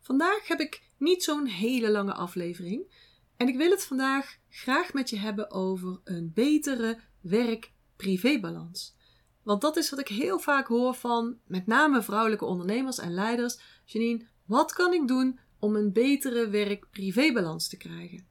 [0.00, 2.92] Vandaag heb ik niet zo'n hele lange aflevering
[3.36, 8.96] en ik wil het vandaag graag met je hebben over een betere werk-privébalans.
[9.42, 13.58] Want dat is wat ik heel vaak hoor van met name vrouwelijke ondernemers en leiders.
[13.84, 18.26] Janine, wat kan ik doen om een betere werk-privébalans te krijgen?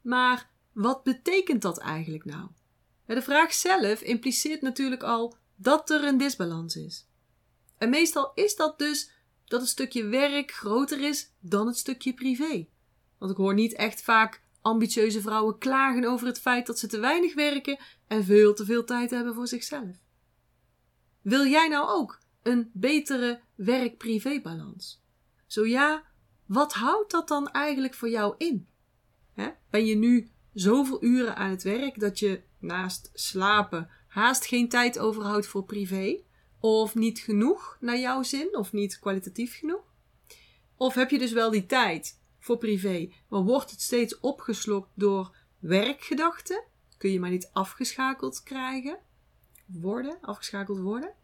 [0.00, 2.48] Maar wat betekent dat eigenlijk nou?
[3.06, 7.06] De vraag zelf impliceert natuurlijk al dat er een disbalans is.
[7.78, 9.10] En meestal is dat dus
[9.48, 12.66] dat het stukje werk groter is dan het stukje privé.
[13.18, 16.98] Want ik hoor niet echt vaak ambitieuze vrouwen klagen over het feit dat ze te
[16.98, 19.96] weinig werken en veel te veel tijd hebben voor zichzelf.
[21.22, 25.02] Wil jij nou ook een betere werk-privé-balans?
[25.46, 26.02] Zo ja,
[26.46, 28.68] wat houdt dat dan eigenlijk voor jou in?
[29.70, 34.98] Ben je nu zoveel uren aan het werk dat je naast slapen haast geen tijd
[34.98, 36.20] overhoudt voor privé?
[36.60, 39.84] Of niet genoeg naar jouw zin, of niet kwalitatief genoeg?
[40.76, 45.36] Of heb je dus wel die tijd voor privé, maar wordt het steeds opgeslokt door
[45.58, 46.64] werkgedachten?
[46.96, 48.98] Kun je maar niet afgeschakeld krijgen?
[49.66, 51.14] Worden, afgeschakeld worden?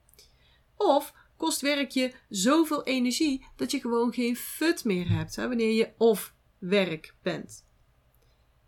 [0.76, 5.72] Of kost werk je zoveel energie dat je gewoon geen fut meer hebt hè, wanneer
[5.72, 7.66] je of werk bent?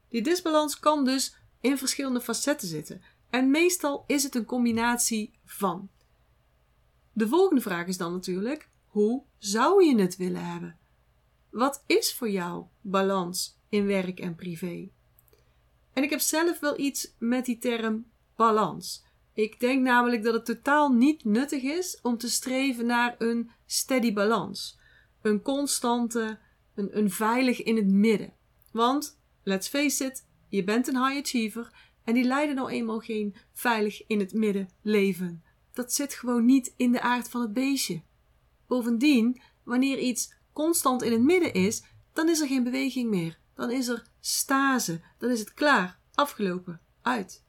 [0.09, 3.03] Die disbalans kan dus in verschillende facetten zitten.
[3.31, 5.91] En meestal is het een combinatie van.
[7.17, 10.79] De volgende vraag is dan natuurlijk: hoe zou je het willen hebben?
[11.51, 14.89] Wat is voor jou balans in werk en privé?
[15.93, 19.05] En ik heb zelf wel iets met die term balans.
[19.35, 24.13] Ik denk namelijk dat het totaal niet nuttig is om te streven naar een steady
[24.13, 24.79] balans.
[25.23, 26.39] Een constante,
[26.75, 28.35] een, een veilig in het midden.
[28.73, 31.73] Want, let's face it, je bent een high achiever
[32.05, 35.45] en die leiden nou eenmaal geen veilig in het midden leven
[35.77, 38.03] dat zit gewoon niet in de aard van het beestje.
[38.67, 43.39] Bovendien, wanneer iets constant in het midden is, dan is er geen beweging meer.
[43.55, 45.01] Dan is er stase.
[45.19, 47.45] Dan is het klaar, afgelopen, uit.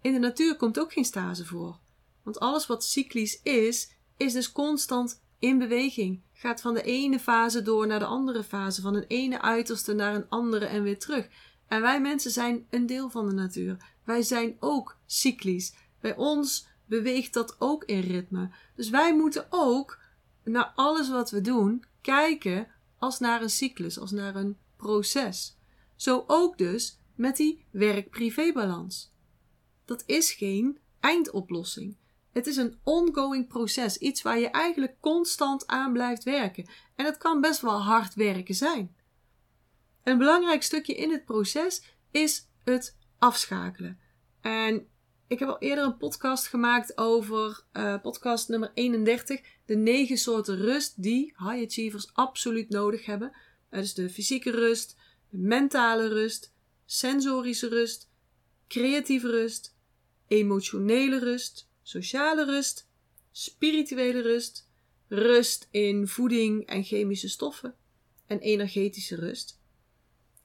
[0.00, 1.78] In de natuur komt ook geen stase voor.
[2.22, 6.22] Want alles wat cyclisch is, is dus constant in beweging.
[6.32, 10.14] Gaat van de ene fase door naar de andere fase, van een ene uiterste naar
[10.14, 11.28] een andere en weer terug.
[11.68, 13.76] En wij mensen zijn een deel van de natuur.
[14.04, 15.74] Wij zijn ook cyclisch.
[16.00, 18.50] Bij ons beweegt dat ook in ritme.
[18.74, 20.00] Dus wij moeten ook
[20.44, 22.68] naar alles wat we doen kijken
[22.98, 25.58] als naar een cyclus, als naar een proces.
[25.96, 29.12] Zo ook dus met die werk-privé-balans.
[29.84, 31.96] Dat is geen eindoplossing.
[32.32, 36.68] Het is een ongoing proces, iets waar je eigenlijk constant aan blijft werken.
[36.94, 38.96] En het kan best wel hard werken zijn.
[40.02, 43.98] Een belangrijk stukje in het proces is het afschakelen.
[44.40, 44.86] En
[45.26, 49.40] ik heb al eerder een podcast gemaakt over uh, podcast nummer 31.
[49.64, 53.32] De negen soorten rust die high achievers absoluut nodig hebben.
[53.70, 54.96] Dat is de fysieke rust,
[55.30, 58.10] de mentale rust, sensorische rust,
[58.68, 59.76] creatieve rust,
[60.26, 62.88] emotionele rust, sociale rust,
[63.30, 64.68] spirituele rust,
[65.08, 67.74] rust in voeding en chemische stoffen
[68.26, 69.60] en energetische rust.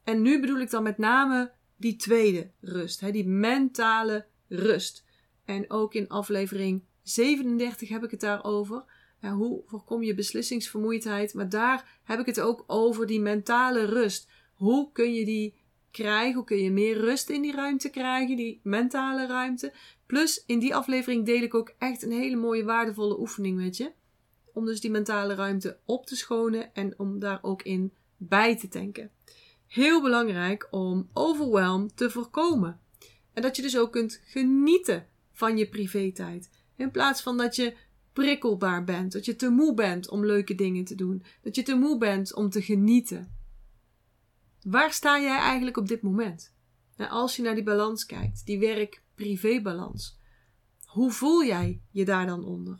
[0.03, 5.05] En nu bedoel ik dan met name die tweede rust, hè, die mentale rust.
[5.45, 8.83] En ook in aflevering 37 heb ik het daarover.
[9.21, 11.33] Ja, hoe voorkom je beslissingsvermoeidheid?
[11.33, 14.29] Maar daar heb ik het ook over die mentale rust.
[14.53, 15.55] Hoe kun je die
[15.91, 16.33] krijgen?
[16.33, 18.35] Hoe kun je meer rust in die ruimte krijgen?
[18.35, 19.73] Die mentale ruimte.
[20.05, 23.91] Plus in die aflevering deel ik ook echt een hele mooie waardevolle oefening met je.
[24.53, 28.67] Om dus die mentale ruimte op te schonen en om daar ook in bij te
[28.67, 29.11] tanken.
[29.67, 32.79] Heel belangrijk om overwhelm te voorkomen.
[33.39, 36.49] En dat je dus ook kunt genieten van je privé-tijd.
[36.75, 37.75] In plaats van dat je
[38.13, 41.75] prikkelbaar bent, dat je te moe bent om leuke dingen te doen, dat je te
[41.75, 43.35] moe bent om te genieten.
[44.61, 46.53] Waar sta jij eigenlijk op dit moment?
[46.95, 50.19] Nou, als je naar die balans kijkt, die werk-privé-balans,
[50.85, 52.79] hoe voel jij je daar dan onder?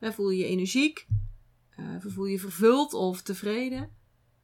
[0.00, 1.06] Voel je je energiek?
[1.78, 3.90] Uh, voel je je vervuld of tevreden?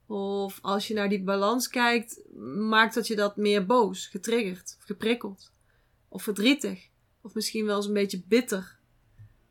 [0.09, 2.21] Of als je naar die balans kijkt,
[2.69, 5.53] maakt dat je dat meer boos, getriggerd, geprikkeld.
[6.09, 6.89] Of verdrietig.
[7.23, 8.79] Of misschien wel eens een beetje bitter.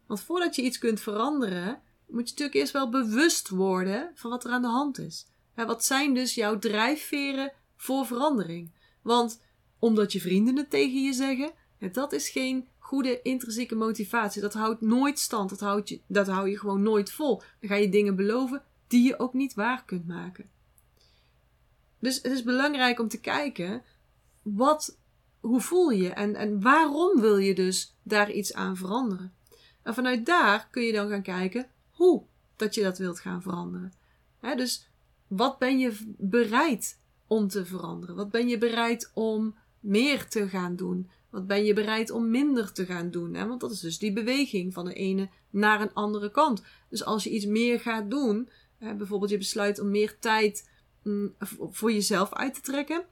[0.07, 4.43] Want voordat je iets kunt veranderen, moet je natuurlijk eerst wel bewust worden van wat
[4.43, 5.27] er aan de hand is.
[5.55, 8.71] wat zijn dus jouw drijfveren voor verandering?
[9.01, 9.41] Want
[9.79, 11.51] omdat je vrienden het tegen je zeggen,
[11.91, 14.41] dat is geen goede intrinsieke motivatie.
[14.41, 15.49] Dat houdt nooit stand.
[15.49, 17.41] Dat, houdt je, dat hou je gewoon nooit vol.
[17.59, 20.49] Dan ga je dingen beloven die je ook niet waar kunt maken.
[21.99, 23.83] Dus het is belangrijk om te kijken,
[24.41, 24.97] wat,
[25.39, 29.33] hoe voel je en, en waarom wil je dus daar iets aan veranderen?
[29.83, 32.23] En vanuit daar kun je dan gaan kijken hoe
[32.55, 33.93] dat je dat wilt gaan veranderen.
[34.41, 34.89] dus
[35.27, 38.15] wat ben je bereid om te veranderen?
[38.15, 41.09] Wat ben je bereid om meer te gaan doen?
[41.29, 43.47] Wat ben je bereid om minder te gaan doen?
[43.47, 46.63] Want dat is dus die beweging van de ene naar een andere kant.
[46.89, 50.69] Dus als je iets meer gaat doen, bijvoorbeeld je besluit om meer tijd
[51.03, 53.05] mm, voor jezelf uit te trekken,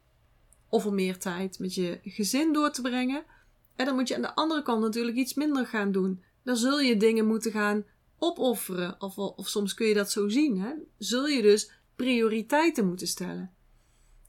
[0.69, 3.23] of om meer tijd met je gezin door te brengen,
[3.75, 6.23] en dan moet je aan de andere kant natuurlijk iets minder gaan doen.
[6.43, 7.85] Dan zul je dingen moeten gaan
[8.17, 10.59] opofferen, of, of soms kun je dat zo zien.
[10.59, 10.73] Hè?
[10.97, 13.53] Zul je dus prioriteiten moeten stellen.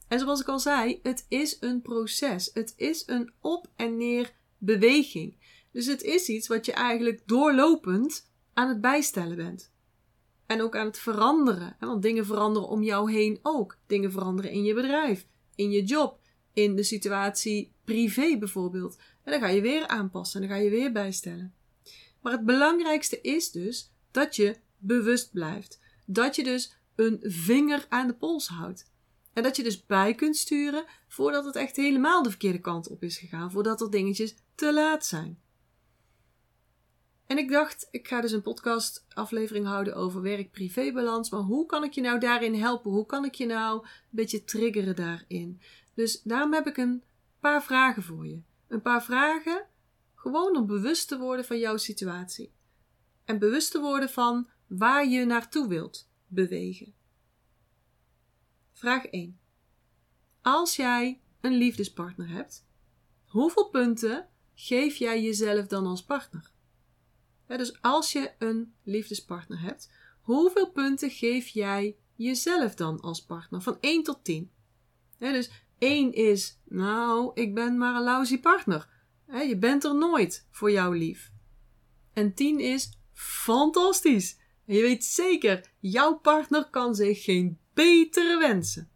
[0.07, 2.49] En zoals ik al zei, het is een proces.
[2.53, 5.35] Het is een op en neer beweging.
[5.71, 9.71] Dus het is iets wat je eigenlijk doorlopend aan het bijstellen bent.
[10.47, 11.75] En ook aan het veranderen.
[11.79, 13.77] Want dingen veranderen om jou heen ook.
[13.87, 16.19] Dingen veranderen in je bedrijf, in je job,
[16.53, 18.97] in de situatie privé bijvoorbeeld.
[19.23, 21.53] En dan ga je weer aanpassen en dan ga je weer bijstellen.
[22.21, 25.79] Maar het belangrijkste is dus dat je bewust blijft.
[26.05, 28.91] Dat je dus een vinger aan de pols houdt.
[29.33, 33.03] En dat je dus bij kunt sturen voordat het echt helemaal de verkeerde kant op
[33.03, 35.39] is gegaan, voordat er dingetjes te laat zijn.
[37.27, 41.29] En ik dacht, ik ga dus een podcast aflevering houden over werk-privé-balans.
[41.29, 42.91] Maar hoe kan ik je nou daarin helpen?
[42.91, 45.61] Hoe kan ik je nou een beetje triggeren daarin?
[45.93, 47.03] Dus daarom heb ik een
[47.39, 48.41] paar vragen voor je.
[48.67, 49.65] Een paar vragen
[50.15, 52.53] gewoon om bewust te worden van jouw situatie.
[53.25, 56.93] En bewust te worden van waar je naartoe wilt bewegen.
[58.73, 59.39] Vraag 1.
[60.41, 62.65] Als jij een liefdespartner hebt,
[63.25, 66.55] hoeveel punten geef jij jezelf dan als partner?
[67.47, 69.91] Dus als je een liefdespartner hebt,
[70.21, 73.61] hoeveel punten geef jij jezelf dan als partner?
[73.61, 74.51] Van 1 tot 10.
[75.17, 78.89] dus 1 is, nou, ik ben maar een lousy partner.
[79.25, 81.31] je bent er nooit voor jou lief.
[82.13, 84.37] En 10 is fantastisch.
[84.65, 88.89] En je weet zeker, jouw partner kan zich geen betere wensen.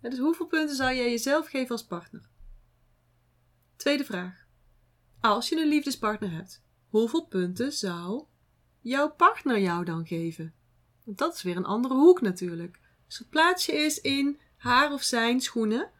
[0.00, 2.28] dus hoeveel punten zou jij jezelf geven als partner?
[3.76, 4.46] Tweede vraag.
[5.20, 8.24] Als je een liefdespartner hebt, hoeveel punten zou
[8.80, 10.54] jouw partner jou dan geven?
[11.04, 12.80] Want dat is weer een andere hoek natuurlijk.
[13.06, 15.90] Dus plaats je eens in haar of zijn schoenen.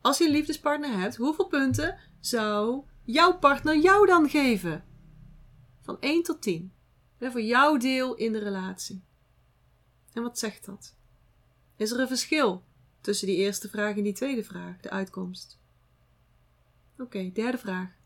[0.00, 4.84] Als je een liefdespartner hebt, hoeveel punten zou jouw partner jou dan geven?
[5.80, 6.72] Van 1 tot 10.
[7.20, 9.04] Voor jouw deel in de relatie.
[10.12, 10.94] En wat zegt dat?
[11.76, 12.64] Is er een verschil
[13.00, 15.58] tussen die eerste vraag en die tweede vraag, de uitkomst?
[16.98, 17.99] Oké, derde vraag.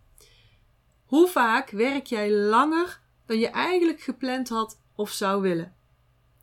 [1.04, 5.74] Hoe vaak werk jij langer dan je eigenlijk gepland had of zou willen?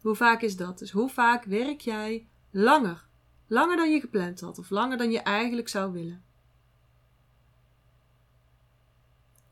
[0.02, 0.80] Hoe vaak is dat?
[0.80, 3.08] Dus hoe vaak werk jij langer?
[3.48, 6.24] Langer dan je gepland had of langer dan je eigenlijk zou willen?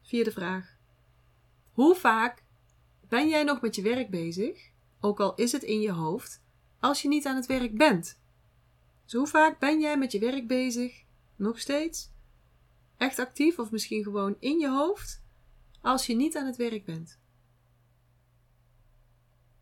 [0.01, 0.77] Vierde vraag.
[1.71, 2.43] Hoe vaak
[3.07, 4.69] ben jij nog met je werk bezig,
[4.99, 6.41] ook al is het in je hoofd,
[6.79, 8.19] als je niet aan het werk bent?
[9.03, 11.03] Dus hoe vaak ben jij met je werk bezig,
[11.35, 12.11] nog steeds,
[12.99, 15.23] echt actief of misschien gewoon in je hoofd,
[15.81, 17.19] als je niet aan het werk bent?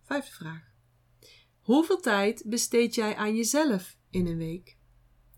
[0.04, 0.72] Vijfde vraag.
[1.60, 4.78] Hoeveel tijd besteed jij aan jezelf in een week?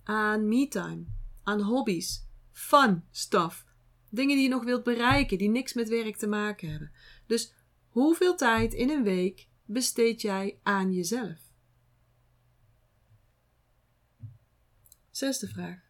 [0.04, 1.06] Aan me-time,
[1.44, 3.66] aan hobby's, fun stuff,
[4.10, 6.92] dingen die je nog wilt bereiken, die niks met werk te maken hebben.
[7.28, 7.54] Dus
[7.88, 11.40] hoeveel tijd in een week besteed jij aan jezelf?
[15.12, 15.88] Zesde vraag.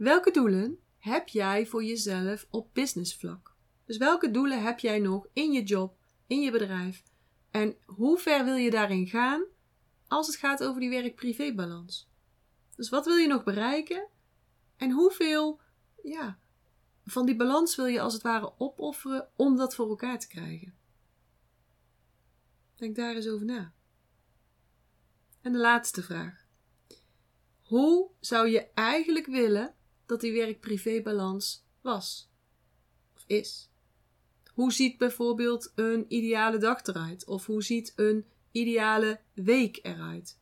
[0.00, 3.54] Welke doelen heb jij voor jezelf op businessvlak?
[3.84, 7.02] Dus welke doelen heb jij nog in je job, in je bedrijf?
[7.50, 9.44] En hoe ver wil je daarin gaan
[10.08, 12.10] als het gaat over die werk-privé-balans?
[12.76, 14.08] Dus wat wil je nog bereiken?
[14.76, 15.60] En hoeveel
[16.02, 16.38] ja,
[17.04, 20.74] van die balans wil je als het ware opofferen om dat voor elkaar te krijgen?
[22.76, 23.72] Denk daar eens over na.
[25.40, 26.46] En de laatste vraag.
[27.62, 29.74] Hoe zou je eigenlijk willen
[30.10, 32.30] dat die werk-privé-balans was?
[33.14, 33.70] Of is?
[34.52, 37.26] Hoe ziet bijvoorbeeld een ideale dag eruit?
[37.26, 40.38] Of hoe ziet een ideale week eruit?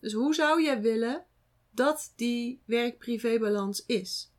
[0.00, 1.24] Dus hoe zou jij willen
[1.70, 4.32] dat die werk-privé-balans is?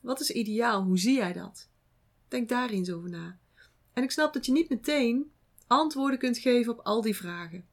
[0.00, 0.82] Wat is ideaal?
[0.82, 1.70] Hoe zie jij dat?
[2.28, 3.38] Denk daar eens over na.
[3.92, 5.32] En ik snap dat je niet meteen
[5.66, 7.68] antwoorden kunt geven op al die vragen.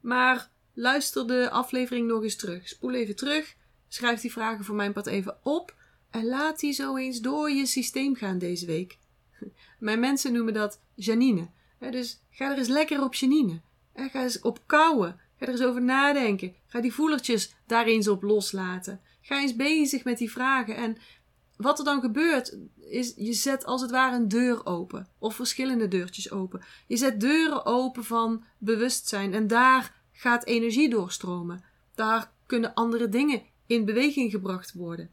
[0.00, 2.68] Maar luister de aflevering nog eens terug.
[2.68, 3.56] Spoel even terug.
[3.92, 5.74] Schrijf die vragen voor mijn pad even op.
[6.10, 8.98] En laat die zo eens door je systeem gaan deze week.
[9.78, 11.48] Mijn mensen noemen dat Janine.
[11.78, 13.60] Dus ga er eens lekker op Janine.
[13.94, 15.20] Ga eens op kouwen.
[15.38, 16.54] Ga er eens over nadenken.
[16.66, 19.00] Ga die voelertjes daar eens op loslaten.
[19.20, 20.76] Ga eens bezig met die vragen.
[20.76, 20.96] En
[21.56, 25.08] wat er dan gebeurt, is je zet als het ware een deur open.
[25.18, 26.62] Of verschillende deurtjes open.
[26.86, 29.34] Je zet deuren open van bewustzijn.
[29.34, 31.64] En daar gaat energie doorstromen.
[31.94, 35.10] Daar kunnen andere dingen in beweging gebracht worden.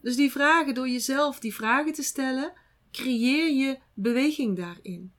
[0.00, 2.52] Dus die vragen, door jezelf die vragen te stellen,
[2.90, 5.12] creëer je beweging daarin.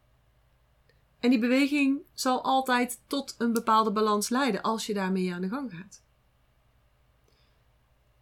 [1.20, 5.50] En die beweging zal altijd tot een bepaalde balans leiden als je daarmee aan de
[5.50, 6.04] gang gaat.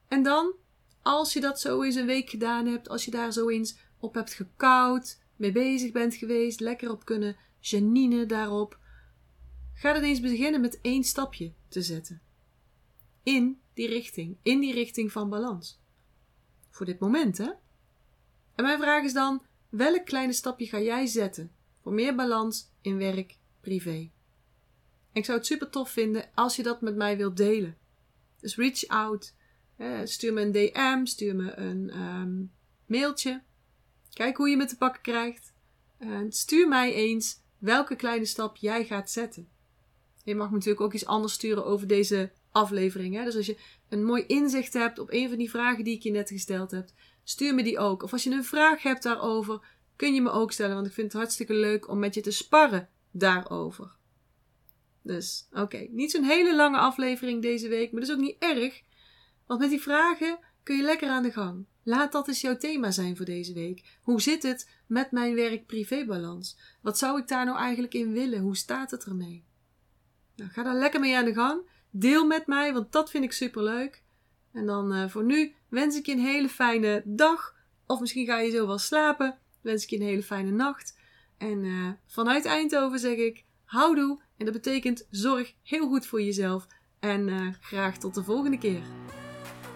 [0.07, 0.53] En dan,
[1.01, 4.13] als je dat zo eens een week gedaan hebt, als je daar zo eens op
[4.13, 8.79] hebt gekoud, mee bezig bent geweest, lekker op kunnen janine daarop,
[9.73, 12.28] ga dan eens beginnen met één stapje te zetten.
[13.29, 15.79] In die richting, in die richting van balans.
[16.69, 17.49] Voor dit moment, hè?
[18.55, 22.97] En mijn vraag is dan: welk kleine stapje ga jij zetten voor meer balans in
[22.97, 24.11] werk, privé?
[25.11, 27.77] Ik zou het super tof vinden als je dat met mij wilt delen.
[28.39, 29.33] Dus reach out.
[30.03, 32.43] stuur me een DM, stuur me een ehm,
[32.85, 33.41] mailtje.
[34.13, 35.53] Kijk hoe je me te pakken krijgt.
[35.97, 39.49] En stuur mij eens welke kleine stap jij gaat zetten.
[40.23, 43.15] Je mag natuurlijk ook iets anders sturen over deze aflevering.
[43.15, 43.23] Hè?
[43.23, 43.57] Dus als je
[43.89, 46.89] een mooi inzicht hebt op een van die vragen die ik je net gesteld heb,
[47.23, 48.03] stuur me die ook.
[48.03, 49.59] Of als je een vraag hebt daarover,
[49.95, 52.31] kun je me ook stellen, want ik vind het hartstikke leuk om met je te
[52.31, 53.91] sparren daarover.
[55.01, 58.81] Dus oké, niet zo'n hele lange aflevering deze week, maar dat is ook niet erg,
[59.45, 61.65] want met die vragen kun je lekker aan de gang.
[61.83, 63.97] Laat dat eens jouw thema zijn voor deze week.
[64.01, 66.57] Hoe zit het met mijn werk-privé-balans?
[66.81, 68.41] Wat zou ik daar nou eigenlijk in willen?
[68.41, 69.45] Hoe staat het ermee?
[70.35, 71.61] Nou, ga daar lekker mee aan de gang.
[71.89, 74.03] Deel met mij, want dat vind ik super leuk.
[74.51, 77.55] En dan uh, voor nu wens ik je een hele fijne dag.
[77.87, 79.37] Of misschien ga je zo wel slapen.
[79.61, 80.97] Wens ik je een hele fijne nacht.
[81.37, 84.21] En uh, vanuit Eindhoven zeg ik houdoe.
[84.37, 86.67] En dat betekent zorg heel goed voor jezelf.
[86.99, 88.81] En uh, graag tot de volgende keer.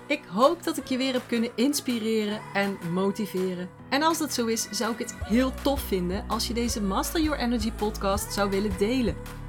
[0.07, 3.69] Ik hoop dat ik je weer heb kunnen inspireren en motiveren.
[3.89, 7.21] En als dat zo is, zou ik het heel tof vinden als je deze Master
[7.21, 9.42] Your Energy podcast zou willen delen.